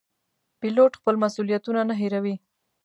پیلوټ 0.59 0.91
خپل 0.99 1.15
مسوولیتونه 1.23 1.81
نه 1.89 1.95
هېروي. 2.01 2.35